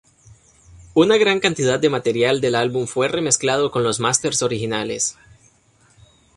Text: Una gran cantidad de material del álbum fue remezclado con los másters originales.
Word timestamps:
Una 0.95 1.17
gran 1.17 1.39
cantidad 1.39 1.79
de 1.79 1.91
material 1.91 2.41
del 2.41 2.55
álbum 2.55 2.87
fue 2.87 3.07
remezclado 3.07 3.69
con 3.69 3.83
los 3.83 3.99
másters 3.99 4.41
originales. 4.41 5.15